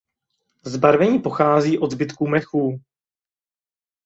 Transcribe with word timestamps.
Zbarvení 0.65 1.19
pochází 1.19 1.79
od 1.79 1.91
zbytků 1.91 2.27
mechů. 2.27 2.81